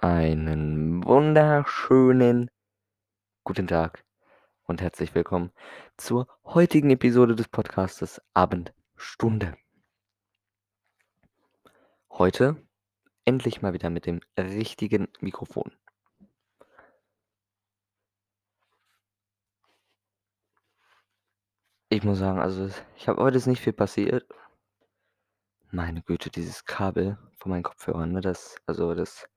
Einen 0.00 1.04
wunderschönen 1.04 2.52
guten 3.42 3.66
Tag 3.66 4.04
und 4.62 4.80
herzlich 4.80 5.12
willkommen 5.12 5.50
zur 5.96 6.28
heutigen 6.44 6.90
Episode 6.90 7.34
des 7.34 7.48
Podcastes 7.48 8.22
Abendstunde. 8.32 9.56
Heute 12.12 12.64
endlich 13.24 13.60
mal 13.60 13.72
wieder 13.72 13.90
mit 13.90 14.06
dem 14.06 14.20
richtigen 14.38 15.08
Mikrofon. 15.18 15.72
Ich 21.88 22.04
muss 22.04 22.18
sagen, 22.18 22.38
also 22.38 22.70
ich 22.94 23.08
habe 23.08 23.20
heute 23.20 23.48
nicht 23.48 23.62
viel 23.62 23.72
passiert. 23.72 24.28
Meine 25.72 26.02
Güte, 26.02 26.30
dieses 26.30 26.64
Kabel 26.64 27.18
von 27.38 27.50
meinen 27.50 27.64
Kopfhörern, 27.64 28.12
ne, 28.12 28.20
das, 28.20 28.54
also 28.64 28.94
das 28.94 29.28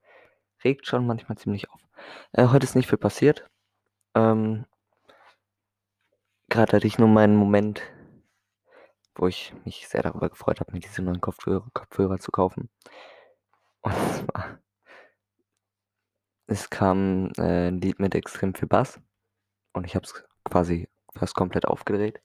regt 0.64 0.86
schon 0.86 1.06
manchmal 1.06 1.38
ziemlich 1.38 1.70
auf. 1.70 1.80
Äh, 2.32 2.48
heute 2.48 2.64
ist 2.64 2.74
nicht 2.74 2.88
viel 2.88 2.98
passiert. 2.98 3.46
Ähm, 4.14 4.66
Gerade 6.48 6.76
hatte 6.76 6.86
ich 6.86 6.98
nur 6.98 7.08
meinen 7.08 7.36
Moment, 7.36 7.82
wo 9.14 9.26
ich 9.26 9.54
mich 9.64 9.88
sehr 9.88 10.02
darüber 10.02 10.28
gefreut 10.28 10.60
habe, 10.60 10.72
mir 10.72 10.80
diese 10.80 11.02
neuen 11.02 11.20
Kopfhörer, 11.20 11.66
Kopfhörer 11.72 12.18
zu 12.18 12.30
kaufen. 12.30 12.68
Und 13.80 13.94
zwar, 14.14 14.58
es 16.46 16.70
kam 16.70 17.32
äh, 17.38 17.68
ein 17.68 17.80
Lied 17.80 17.98
mit 17.98 18.14
extrem 18.14 18.54
viel 18.54 18.68
Bass 18.68 19.00
und 19.72 19.86
ich 19.86 19.94
habe 19.94 20.04
es 20.04 20.24
quasi 20.44 20.88
fast 21.14 21.34
komplett 21.34 21.66
aufgedreht. 21.66 22.20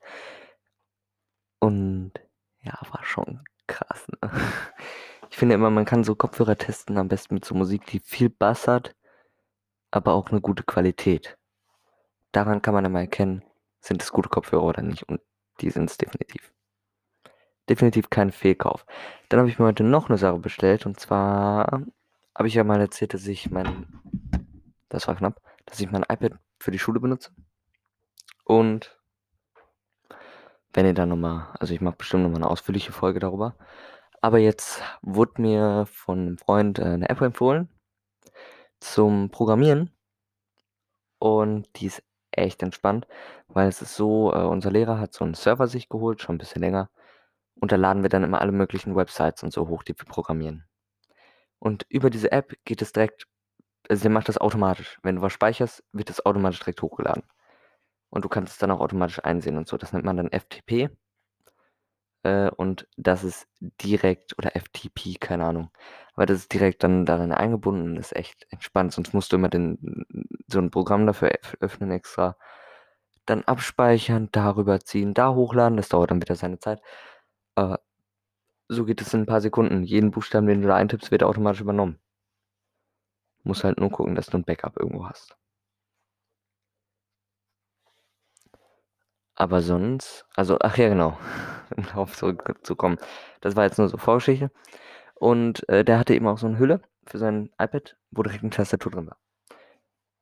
Und 1.59 2.12
ja, 2.59 2.78
war 2.92 3.04
schon 3.04 3.44
krass. 3.67 4.08
Ne? 4.09 4.31
Ich 5.30 5.38
finde 5.38 5.55
immer, 5.55 5.70
man 5.70 5.86
kann 5.86 6.04
so 6.04 6.16
Kopfhörer 6.16 6.58
testen, 6.58 6.98
am 6.98 7.08
besten 7.08 7.36
mit 7.36 7.45
so 7.45 7.55
Musik, 7.55 7.86
die 7.88 7.99
viel 7.99 8.30
Bass 8.30 8.67
hat, 8.67 8.95
aber 9.91 10.13
auch 10.13 10.30
eine 10.30 10.41
gute 10.41 10.63
Qualität. 10.63 11.38
Daran 12.31 12.61
kann 12.61 12.73
man 12.73 12.86
immer 12.86 13.02
erkennen, 13.02 13.44
sind 13.80 14.02
es 14.02 14.11
gute 14.11 14.30
Kopfhörer 14.30 14.64
oder 14.64 14.81
nicht. 14.81 15.03
Und 15.03 15.22
die 15.61 15.69
sind 15.69 15.89
es 15.89 15.97
definitiv. 15.97 16.52
Definitiv 17.69 18.09
kein 18.09 18.31
Fehlkauf. 18.31 18.86
Dann 19.30 19.39
habe 19.39 19.50
ich 19.50 19.59
mir 19.59 19.66
heute 19.66 19.84
noch 19.84 20.09
eine 20.09 20.17
Sache 20.17 20.39
bestellt. 20.39 20.86
Und 20.86 21.00
zwar 21.00 21.84
habe 22.36 22.47
ich 22.47 22.53
ja 22.53 22.64
mal 22.64 22.80
erzählt, 22.80 23.14
dass 23.14 23.28
ich 23.28 23.50
mein, 23.52 23.88
das 24.89 25.08
war 25.08 25.16
knapp, 25.16 25.41
dass 25.66 25.80
ich 25.80 25.91
mein 25.91 26.03
iPad 26.03 26.34
für 26.59 26.72
die 26.72 26.80
Schule 26.80 27.00
benutze. 27.00 27.31
Und 28.45 28.97
wenn 30.73 30.86
ihr 30.86 30.94
dann 30.94 31.09
nochmal, 31.09 31.47
also 31.59 31.73
ich 31.73 31.81
mache 31.81 31.97
bestimmt 31.97 32.23
nochmal 32.23 32.41
eine 32.41 32.50
ausführliche 32.50 32.91
Folge 32.91 33.19
darüber. 33.19 33.56
Aber 34.28 34.39
jetzt 34.39 34.81
wurde 35.02 35.42
mir 35.42 35.86
von 35.89 36.20
einem 36.20 36.38
Freund 36.38 36.80
äh, 36.80 36.83
eine 36.83 37.08
App 37.08 37.22
empfohlen 37.22 37.70
zum 38.81 39.30
Programmieren. 39.31 39.89
Und 41.17 41.69
die 41.78 41.86
ist 41.86 42.03
echt 42.31 42.61
entspannt, 42.61 43.08
weil 43.47 43.69
es 43.69 43.81
ist 43.81 43.95
so, 43.95 44.34
äh, 44.34 44.44
unser 44.44 44.69
Lehrer 44.69 45.00
hat 45.00 45.14
so 45.14 45.23
einen 45.23 45.34
Server 45.34 45.67
sich 45.67 45.88
geholt, 45.88 46.22
schon 46.22 46.36
ein 46.36 46.39
bisschen 46.39 46.61
länger. 46.61 46.89
Und 47.56 47.72
da 47.72 47.78
laden 47.78 48.03
wir 48.03 48.09
dann 48.09 48.25
immer 48.25 48.42
alle 48.42 48.52
möglichen 48.52 48.97
Websites 48.97 49.44
und 49.44 49.53
so 49.53 49.69
hoch, 49.69 49.84
die 49.84 49.97
wir 49.97 50.06
programmieren. 50.06 50.66
Und 51.59 51.86
über 51.88 52.09
diese 52.09 52.34
App 52.34 52.53
geht 52.66 52.81
es 52.81 52.91
direkt, 52.91 53.28
also 53.88 54.02
der 54.02 54.12
macht 54.12 54.28
das 54.28 54.38
automatisch. 54.38 55.00
Wenn 55.03 55.16
du 55.16 55.22
was 55.22 55.31
speicherst, 55.31 55.86
wird 55.94 56.09
das 56.09 56.25
automatisch 56.25 56.59
direkt 56.59 56.81
hochgeladen. 56.81 57.23
Und 58.09 58.25
du 58.25 58.30
kannst 58.30 58.52
es 58.52 58.59
dann 58.59 58.72
auch 58.72 58.81
automatisch 58.81 59.23
einsehen 59.23 59.56
und 59.56 59.69
so. 59.69 59.78
Das 59.78 59.94
nennt 59.94 60.03
man 60.03 60.17
dann 60.17 60.31
FTP. 60.34 60.89
Äh, 62.28 62.50
und 62.58 62.88
das 62.97 63.23
ist 63.23 63.47
direkt, 63.81 64.38
oder 64.38 64.56
FTP, 64.56 65.16
keine 65.20 65.45
Ahnung. 65.45 65.70
Aber 66.16 66.25
das 66.25 66.39
ist 66.39 66.53
direkt 66.53 66.84
dann 66.84 67.06
darin 67.06 67.31
eingebunden 67.31 67.92
und 67.92 67.97
ist 67.97 68.16
echt 68.16 68.47
entspannt. 68.52 68.92
Sonst 68.94 69.14
musst 69.14 69.31
du 69.31 69.38
immer 69.38 69.50
den, 69.50 70.06
so 70.47 70.59
ein 70.59 70.72
Programm 70.72 71.06
dafür 71.08 71.31
öffnen 71.61 71.92
extra. 71.92 72.36
Dann 73.25 73.44
abspeichern, 73.45 74.30
darüber 74.31 74.80
ziehen, 74.81 75.14
da 75.14 75.34
hochladen. 75.36 75.78
Das 75.78 75.90
dauert 75.90 76.12
dann 76.12 76.22
wieder 76.22 76.35
seine 76.35 76.59
Zeit. 76.59 76.81
Aber 77.56 77.81
so 78.69 78.85
geht 78.85 79.02
es 79.02 79.13
in 79.13 79.22
ein 79.22 79.25
paar 79.28 79.41
Sekunden. 79.41 79.84
Jeden 79.84 80.12
Buchstaben, 80.12 80.47
den 80.47 80.62
du 80.62 80.68
da 80.69 80.75
eintippst, 80.75 81.12
wird 81.12 81.23
automatisch 81.23 81.62
übernommen. 81.62 82.00
Muss 83.44 83.63
halt 83.63 83.79
nur 83.79 83.90
gucken, 83.90 84.13
dass 84.13 84.28
du 84.28 84.38
ein 84.38 84.44
Backup 84.44 84.78
irgendwo 84.78 85.07
hast. 85.09 85.35
Aber 89.35 89.62
sonst, 89.62 90.25
also, 90.35 90.57
ach 90.59 90.78
ja, 90.78 90.90
genau, 90.90 91.18
darauf 91.78 92.16
zurückzukommen. 92.16 92.97
Das 93.41 93.55
war 93.55 93.63
jetzt 93.63 93.78
nur 93.78 93.89
so 93.89 93.97
Vorgeschichte. 93.97 94.51
Und 95.16 95.67
äh, 95.69 95.83
der 95.83 96.00
hatte 96.00 96.13
eben 96.13 96.28
auch 96.28 96.38
so 96.38 96.47
eine 96.47 96.59
Hülle 96.59 96.81
für 97.05 97.17
sein 97.17 97.50
iPad, 97.59 97.97
wo 98.11 98.23
direkt 98.23 98.44
eine 98.44 98.51
Tastatur 98.51 98.91
drin 98.91 99.07
war. 99.07 99.17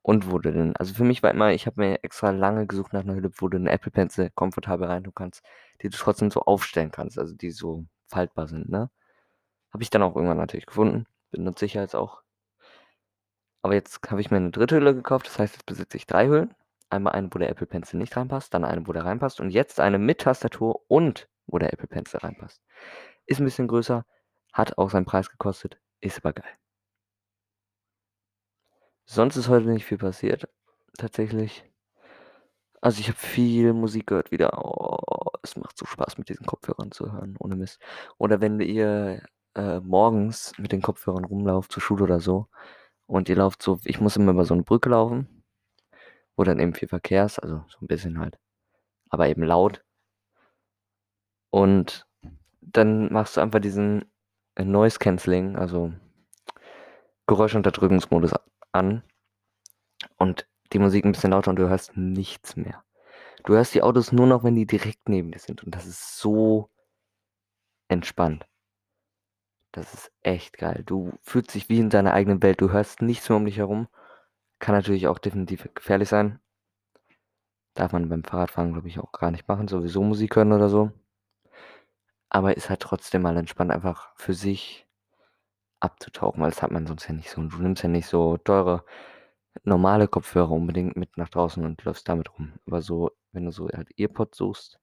Und 0.01 0.29
wurde 0.29 0.53
denn, 0.53 0.75
also 0.77 0.93
für 0.93 1.03
mich 1.03 1.23
war 1.23 1.31
immer, 1.31 1.51
ich 1.51 1.65
habe 1.65 1.81
mir 1.81 2.03
extra 2.03 2.29
lange 2.29 2.67
gesucht 2.67 2.93
nach 2.93 3.01
einer 3.01 3.15
Hülle, 3.15 3.31
wo 3.37 3.47
du 3.47 3.57
eine 3.57 3.71
Apple 3.71 3.91
Pencil 3.91 4.29
komfortabel 4.29 4.87
rein 4.87 5.03
tun 5.03 5.13
kannst, 5.15 5.43
die 5.81 5.89
du 5.89 5.97
trotzdem 5.97 6.29
so 6.29 6.41
aufstellen 6.41 6.91
kannst, 6.91 7.17
also 7.17 7.33
die 7.33 7.49
so 7.51 7.85
faltbar 8.07 8.47
sind, 8.47 8.69
ne? 8.69 8.91
Habe 9.73 9.83
ich 9.83 9.89
dann 9.89 10.03
auch 10.03 10.15
irgendwann 10.15 10.37
natürlich 10.37 10.67
gefunden, 10.67 11.05
benutze 11.31 11.65
ich 11.65 11.73
jetzt 11.73 11.95
auch. 11.95 12.21
Aber 13.63 13.73
jetzt 13.73 13.99
habe 14.11 14.21
ich 14.21 14.29
mir 14.29 14.37
eine 14.37 14.51
dritte 14.51 14.75
Hülle 14.75 14.93
gekauft, 14.93 15.25
das 15.25 15.39
heißt, 15.39 15.55
jetzt 15.55 15.65
besitze 15.65 15.97
ich 15.97 16.05
drei 16.05 16.27
Hüllen. 16.27 16.53
Einmal 16.91 17.13
eine, 17.13 17.29
wo 17.31 17.39
der 17.39 17.49
Apple 17.49 17.65
Pencil 17.65 17.97
nicht 17.97 18.15
reinpasst, 18.15 18.53
dann 18.53 18.63
eine, 18.63 18.87
wo 18.87 18.93
der 18.93 19.05
reinpasst 19.05 19.39
und 19.39 19.49
jetzt 19.49 19.79
eine 19.79 19.97
mit 19.97 20.21
Tastatur 20.21 20.81
und 20.87 21.27
wo 21.47 21.57
der 21.59 21.73
Apple 21.73 21.87
Pencil 21.87 22.19
reinpasst. 22.19 22.61
Ist 23.25 23.39
ein 23.39 23.45
bisschen 23.45 23.67
größer, 23.67 24.05
hat 24.53 24.77
auch 24.77 24.89
seinen 24.89 25.05
Preis 25.05 25.29
gekostet, 25.29 25.79
ist 26.01 26.17
aber 26.19 26.33
geil. 26.33 26.57
Sonst 29.05 29.35
ist 29.35 29.49
heute 29.49 29.67
nicht 29.67 29.85
viel 29.85 29.97
passiert, 29.99 30.47
tatsächlich. 30.97 31.63
Also 32.81 32.99
ich 32.99 33.07
habe 33.07 33.17
viel 33.17 33.73
Musik 33.73 34.07
gehört 34.07 34.31
wieder. 34.31 34.63
Oh, 34.63 35.31
es 35.43 35.55
macht 35.55 35.77
so 35.77 35.85
Spaß, 35.85 36.17
mit 36.17 36.29
diesen 36.29 36.45
Kopfhörern 36.45 36.91
zu 36.91 37.11
hören, 37.11 37.35
ohne 37.39 37.55
Mist. 37.55 37.79
Oder 38.17 38.41
wenn 38.41 38.59
ihr 38.59 39.21
äh, 39.55 39.79
morgens 39.79 40.53
mit 40.57 40.71
den 40.71 40.81
Kopfhörern 40.81 41.25
rumlauft 41.25 41.71
zur 41.71 41.81
Schule 41.81 42.03
oder 42.03 42.19
so 42.19 42.47
und 43.07 43.29
ihr 43.29 43.37
lauft 43.37 43.61
so, 43.63 43.79
ich 43.85 44.01
muss 44.01 44.17
immer 44.17 44.31
über 44.33 44.45
so 44.45 44.53
eine 44.53 44.63
Brücke 44.63 44.89
laufen, 44.89 45.43
wo 46.35 46.43
dann 46.43 46.59
eben 46.59 46.73
viel 46.73 46.87
Verkehr 46.87 47.25
ist, 47.25 47.39
also 47.39 47.63
so 47.69 47.77
ein 47.81 47.87
bisschen 47.87 48.19
halt, 48.19 48.37
aber 49.09 49.29
eben 49.29 49.43
laut. 49.43 49.83
Und 51.55 52.05
dann 52.59 53.13
machst 53.13 53.37
du 53.37 53.41
einfach 53.41 53.61
diesen 53.61 54.03
äh, 54.55 54.65
Noise 54.65 54.99
Cancelling, 54.99 55.55
also 55.55 55.93
Geräuschunterdrückungsmodus 57.27 58.33
an 58.73 59.03
und 60.17 60.49
die 60.73 60.79
Musik 60.79 61.05
ein 61.05 61.13
bisschen 61.13 61.31
lauter 61.31 61.51
und 61.51 61.55
du 61.55 61.69
hörst 61.69 61.95
nichts 61.95 62.57
mehr. 62.57 62.83
Du 63.45 63.53
hörst 63.53 63.73
die 63.73 63.83
Autos 63.83 64.11
nur 64.11 64.27
noch, 64.27 64.43
wenn 64.43 64.55
die 64.55 64.65
direkt 64.65 65.07
neben 65.07 65.31
dir 65.31 65.39
sind 65.39 65.63
und 65.63 65.73
das 65.73 65.85
ist 65.85 66.17
so 66.17 66.69
entspannt. 67.87 68.45
Das 69.71 69.93
ist 69.93 70.11
echt 70.23 70.57
geil. 70.57 70.83
Du 70.85 71.13
fühlst 71.21 71.55
dich 71.55 71.69
wie 71.69 71.79
in 71.79 71.89
deiner 71.89 72.11
eigenen 72.11 72.43
Welt. 72.43 72.59
Du 72.59 72.71
hörst 72.71 73.01
nichts 73.01 73.29
mehr 73.29 73.37
um 73.37 73.45
dich 73.45 73.59
herum. 73.59 73.87
Kann 74.59 74.75
natürlich 74.75 75.07
auch 75.07 75.19
definitiv 75.19 75.69
gefährlich 75.73 76.09
sein. 76.09 76.41
Darf 77.75 77.93
man 77.93 78.09
beim 78.09 78.25
Fahrradfahren, 78.25 78.73
glaube 78.73 78.89
ich, 78.89 78.99
auch 78.99 79.13
gar 79.13 79.31
nicht 79.31 79.47
machen. 79.47 79.69
Sowieso 79.69 80.03
Musik 80.03 80.35
hören 80.35 80.51
oder 80.51 80.67
so. 80.67 80.91
Aber 82.29 82.57
ist 82.57 82.69
halt 82.69 82.81
trotzdem 82.81 83.21
mal 83.21 83.37
entspannt, 83.37 83.71
einfach 83.71 84.13
für 84.15 84.33
sich 84.33 84.87
abzutauchen, 85.79 86.41
weil 86.41 86.49
das 86.51 86.61
hat 86.61 86.71
man 86.71 86.87
sonst 86.87 87.07
ja 87.07 87.13
nicht 87.13 87.29
so. 87.29 87.41
Und 87.41 87.53
du 87.53 87.59
nimmst 87.61 87.83
ja 87.83 87.89
nicht 87.89 88.07
so 88.07 88.37
teure, 88.37 88.83
normale 89.63 90.07
Kopfhörer 90.07 90.51
unbedingt 90.51 90.97
mit 90.97 91.17
nach 91.17 91.29
draußen 91.29 91.63
und 91.65 91.83
läufst 91.83 92.09
damit 92.09 92.29
rum. 92.37 92.53
Aber 92.67 92.81
so, 92.81 93.11
wenn 93.31 93.45
du 93.45 93.51
so 93.51 93.69
halt 93.69 93.89
Earpods 93.97 94.37
suchst 94.37 94.79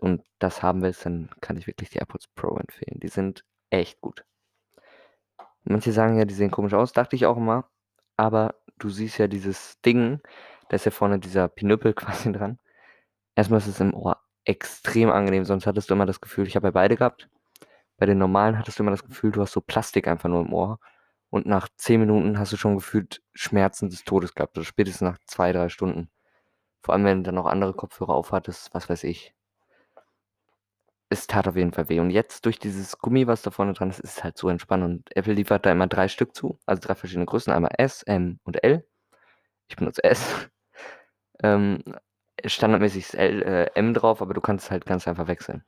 und 0.00 0.22
das 0.38 0.62
haben 0.62 0.82
willst, 0.82 1.06
dann 1.06 1.30
kann 1.40 1.56
ich 1.56 1.66
wirklich 1.66 1.90
die 1.90 1.98
AirPods 1.98 2.28
Pro 2.28 2.56
empfehlen. 2.56 3.00
Die 3.00 3.08
sind 3.08 3.44
echt 3.70 4.00
gut. 4.00 4.24
Manche 5.64 5.92
sagen 5.92 6.18
ja, 6.18 6.24
die 6.24 6.34
sehen 6.34 6.50
komisch 6.50 6.74
aus, 6.74 6.92
dachte 6.92 7.16
ich 7.16 7.26
auch 7.26 7.36
immer. 7.36 7.68
Aber 8.16 8.56
du 8.78 8.90
siehst 8.90 9.18
ja 9.18 9.28
dieses 9.28 9.80
Ding, 9.82 10.20
da 10.68 10.76
ist 10.76 10.84
ja 10.84 10.90
vorne 10.90 11.18
dieser 11.18 11.48
Pinüppel 11.48 11.94
quasi 11.94 12.32
dran. 12.32 12.58
Erstmal 13.36 13.58
ist 13.60 13.68
es 13.68 13.80
im 13.80 13.94
Ohr 13.94 14.20
extrem 14.44 15.10
angenehm, 15.10 15.44
sonst 15.44 15.66
hattest 15.66 15.90
du 15.90 15.94
immer 15.94 16.06
das 16.06 16.20
Gefühl, 16.20 16.46
ich 16.46 16.56
habe 16.56 16.68
ja 16.68 16.72
beide 16.72 16.96
gehabt. 16.96 17.28
Bei 17.96 18.06
den 18.06 18.18
normalen 18.18 18.58
hattest 18.58 18.78
du 18.78 18.82
immer 18.82 18.90
das 18.90 19.04
Gefühl, 19.04 19.30
du 19.32 19.42
hast 19.42 19.52
so 19.52 19.60
Plastik 19.60 20.08
einfach 20.08 20.28
nur 20.28 20.40
im 20.40 20.52
Ohr. 20.52 20.80
Und 21.30 21.46
nach 21.46 21.68
10 21.76 22.00
Minuten 22.00 22.38
hast 22.38 22.52
du 22.52 22.56
schon 22.56 22.74
gefühlt 22.74 23.22
Schmerzen 23.32 23.88
des 23.88 24.04
Todes 24.04 24.34
gehabt. 24.34 24.56
Oder 24.58 24.66
spätestens 24.66 25.02
nach 25.02 25.18
2, 25.26 25.52
3 25.52 25.68
Stunden. 25.68 26.10
Vor 26.82 26.94
allem, 26.94 27.04
wenn 27.04 27.18
du 27.18 27.24
dann 27.24 27.36
noch 27.36 27.46
andere 27.46 27.74
Kopfhörer 27.74 28.14
aufhattest, 28.14 28.74
was 28.74 28.90
weiß 28.90 29.04
ich. 29.04 29.34
Es 31.08 31.26
tat 31.26 31.46
auf 31.46 31.56
jeden 31.56 31.72
Fall 31.72 31.88
weh. 31.88 32.00
Und 32.00 32.10
jetzt 32.10 32.44
durch 32.44 32.58
dieses 32.58 32.98
Gummi, 32.98 33.26
was 33.26 33.42
da 33.42 33.50
vorne 33.50 33.72
dran 33.74 33.90
ist, 33.90 34.00
ist 34.00 34.18
es 34.18 34.24
halt 34.24 34.36
so 34.36 34.48
entspannt. 34.48 34.84
Und 34.84 35.16
Apple 35.16 35.34
liefert 35.34 35.64
da 35.64 35.72
immer 35.72 35.86
drei 35.86 36.08
Stück 36.08 36.34
zu. 36.34 36.58
Also 36.66 36.80
drei 36.80 36.94
verschiedene 36.94 37.26
Größen. 37.26 37.52
Einmal 37.52 37.72
S, 37.78 38.02
M 38.02 38.40
und 38.44 38.62
L. 38.64 38.84
Ich 39.68 39.76
benutze 39.76 40.04
S. 40.04 40.50
ähm, 41.42 41.82
standardmäßig 42.44 43.04
ist 43.04 43.14
L, 43.14 43.42
äh, 43.42 43.70
M 43.74 43.94
drauf, 43.94 44.22
aber 44.22 44.34
du 44.34 44.40
kannst 44.40 44.66
es 44.66 44.70
halt 44.70 44.86
ganz 44.86 45.06
einfach 45.08 45.26
wechseln. 45.28 45.64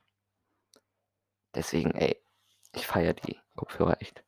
Deswegen, 1.54 1.92
ey, 1.92 2.20
ich 2.72 2.86
feiere 2.86 3.14
die 3.14 3.38
Kopfhörer 3.56 4.00
echt. 4.00 4.24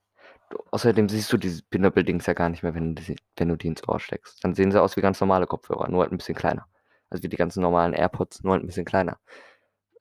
Außerdem 0.71 1.09
siehst 1.09 1.33
du 1.33 1.37
diese 1.37 1.63
Pinöppel-Dings 1.65 2.27
ja 2.27 2.35
gar 2.35 2.49
nicht 2.49 2.63
mehr, 2.63 2.75
wenn 2.75 2.95
du, 2.95 3.03
die, 3.03 3.17
wenn 3.37 3.49
du 3.49 3.57
die 3.57 3.67
ins 3.67 3.87
Ohr 3.89 3.99
steckst. 3.99 4.45
Dann 4.45 4.55
sehen 4.55 4.71
sie 4.71 4.81
aus 4.81 4.97
wie 4.97 5.01
ganz 5.01 5.21
normale 5.21 5.47
Kopfhörer, 5.47 5.89
nur 5.89 6.03
halt 6.03 6.13
ein 6.13 6.19
bisschen 6.19 6.37
kleiner. 6.37 6.69
Also 7.11 7.23
wie 7.25 7.29
die 7.29 7.37
ganzen 7.37 7.63
normalen 7.63 7.93
AirPods, 7.95 8.45
nur 8.45 8.53
halt 8.53 8.63
ein 8.63 8.67
bisschen 8.67 8.85
kleiner. 8.85 9.19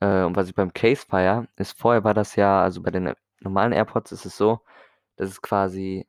Äh, 0.01 0.23
und 0.23 0.35
was 0.35 0.47
ich 0.49 0.55
beim 0.55 0.73
Case 0.73 1.05
feier, 1.07 1.47
ist 1.57 1.77
vorher 1.77 2.03
war 2.03 2.13
das 2.13 2.35
ja, 2.35 2.61
also 2.61 2.81
bei 2.83 2.91
den 2.91 3.13
normalen 3.39 3.73
AirPods 3.73 4.11
ist 4.11 4.25
es 4.25 4.37
so, 4.37 4.61
dass 5.15 5.29
es 5.29 5.41
quasi 5.41 6.07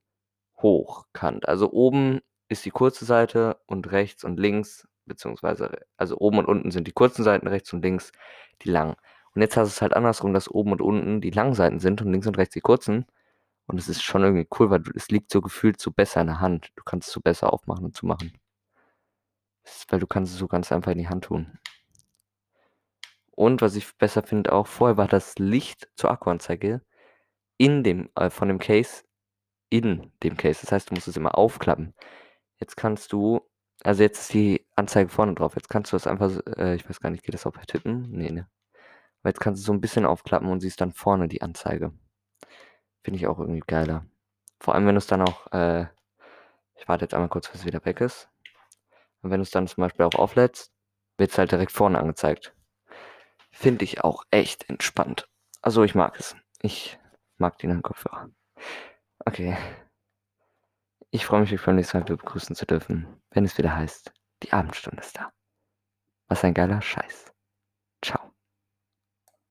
hochkant. 0.58 1.48
Also 1.48 1.70
oben 1.72 2.20
ist 2.48 2.64
die 2.64 2.70
kurze 2.70 3.04
Seite 3.04 3.58
und 3.66 3.90
rechts 3.92 4.24
und 4.24 4.38
links, 4.38 4.86
beziehungsweise, 5.06 5.86
also 5.96 6.18
oben 6.18 6.38
und 6.38 6.46
unten 6.46 6.70
sind 6.70 6.86
die 6.88 6.92
kurzen 6.92 7.24
Seiten, 7.24 7.46
rechts 7.46 7.72
und 7.72 7.82
links 7.82 8.12
die 8.62 8.70
langen. 8.70 8.96
Und 9.34 9.42
jetzt 9.42 9.56
hast 9.56 9.68
du 9.68 9.72
es 9.72 9.82
halt 9.82 9.94
andersrum, 9.94 10.32
dass 10.32 10.50
oben 10.50 10.72
und 10.72 10.80
unten 10.82 11.20
die 11.20 11.30
langen 11.30 11.54
Seiten 11.54 11.78
sind 11.80 12.00
und 12.02 12.10
links 12.12 12.26
und 12.26 12.38
rechts 12.38 12.54
die 12.54 12.60
kurzen. 12.60 13.06
Und 13.66 13.78
es 13.78 13.88
ist 13.88 14.02
schon 14.02 14.22
irgendwie 14.22 14.48
cool, 14.58 14.70
weil 14.70 14.82
es 14.94 15.08
liegt 15.10 15.30
so 15.30 15.40
gefühlt 15.42 15.80
so 15.80 15.90
besser 15.90 16.20
in 16.20 16.28
der 16.28 16.40
Hand. 16.40 16.72
Du 16.76 16.84
kannst 16.84 17.08
es 17.08 17.14
so 17.14 17.20
besser 17.20 17.52
aufmachen 17.52 17.84
und 17.84 17.96
zumachen. 17.96 18.32
weil 19.88 20.00
du 20.00 20.06
kannst 20.06 20.32
es 20.32 20.38
so 20.38 20.48
ganz 20.48 20.72
einfach 20.72 20.92
in 20.92 20.98
die 20.98 21.08
Hand 21.08 21.24
tun. 21.24 21.58
Und 23.32 23.60
was 23.60 23.76
ich 23.76 23.96
besser 23.98 24.22
finde 24.22 24.52
auch, 24.52 24.66
vorher 24.66 24.96
war 24.96 25.08
das 25.08 25.38
Licht 25.38 25.88
zur 25.96 26.10
Akkuanzeige 26.10 26.80
in 27.58 27.84
dem, 27.84 28.10
äh, 28.16 28.30
von 28.30 28.48
dem 28.48 28.58
Case, 28.58 29.04
in 29.70 30.12
dem 30.22 30.36
Case. 30.36 30.60
Das 30.62 30.72
heißt, 30.72 30.90
du 30.90 30.94
musst 30.94 31.08
es 31.08 31.16
immer 31.16 31.36
aufklappen. 31.36 31.94
Jetzt 32.58 32.76
kannst 32.76 33.12
du, 33.12 33.42
also 33.84 34.02
jetzt 34.02 34.20
ist 34.20 34.34
die 34.34 34.65
Anzeige 34.76 35.08
vorne 35.10 35.34
drauf. 35.34 35.54
Jetzt 35.56 35.68
kannst 35.68 35.92
du 35.92 35.96
das 35.96 36.06
einfach, 36.06 36.30
äh, 36.56 36.74
ich 36.74 36.88
weiß 36.88 37.00
gar 37.00 37.10
nicht, 37.10 37.24
geht 37.24 37.34
das 37.34 37.46
auch 37.46 37.52
per 37.52 37.66
Tippen? 37.66 38.10
Nee, 38.10 38.30
ne. 38.30 38.48
Aber 39.20 39.30
jetzt 39.30 39.40
kannst 39.40 39.62
du 39.62 39.66
so 39.66 39.72
ein 39.72 39.80
bisschen 39.80 40.06
aufklappen 40.06 40.48
und 40.48 40.60
siehst 40.60 40.80
dann 40.80 40.92
vorne 40.92 41.28
die 41.28 41.42
Anzeige. 41.42 41.92
Finde 43.02 43.18
ich 43.18 43.26
auch 43.26 43.38
irgendwie 43.38 43.62
geiler. 43.66 44.06
Vor 44.60 44.74
allem, 44.74 44.86
wenn 44.86 44.94
du 44.94 44.98
es 44.98 45.06
dann 45.06 45.22
auch, 45.22 45.50
äh, 45.52 45.86
ich 46.76 46.86
warte 46.88 47.04
jetzt 47.04 47.14
einmal 47.14 47.28
kurz, 47.28 47.48
bis 47.48 47.60
es 47.60 47.66
wieder 47.66 47.84
weg 47.84 48.00
ist. 48.00 48.28
Und 49.22 49.30
wenn 49.30 49.40
du 49.40 49.42
es 49.42 49.50
dann 49.50 49.66
zum 49.66 49.82
Beispiel 49.82 50.04
auch 50.04 50.14
auflädst, 50.14 50.72
wird 51.18 51.30
es 51.30 51.38
halt 51.38 51.50
direkt 51.50 51.72
vorne 51.72 51.98
angezeigt. 51.98 52.54
Finde 53.50 53.84
ich 53.84 54.04
auch 54.04 54.24
echt 54.30 54.68
entspannt. 54.68 55.28
Also 55.62 55.82
ich 55.82 55.94
mag 55.94 56.18
es. 56.20 56.36
Ich 56.60 56.98
mag 57.38 57.58
den 57.58 57.82
Kopfhörer. 57.82 58.30
Okay. 59.24 59.56
Ich 61.10 61.24
freue 61.24 61.40
mich, 61.40 61.52
euch 61.52 61.64
beim 61.64 61.76
nächsten 61.76 61.98
Mal 61.98 62.04
begrüßen 62.04 62.54
zu 62.54 62.66
dürfen, 62.66 63.06
wenn 63.30 63.44
es 63.44 63.56
wieder 63.56 63.74
heißt, 63.74 64.12
die 64.42 64.52
Abendstunde 64.52 65.02
ist 65.02 65.16
da. 65.16 65.32
Was 66.28 66.44
ein 66.44 66.54
geiler 66.54 66.82
Scheiß. 66.82 67.32
Ciao. 68.02 68.35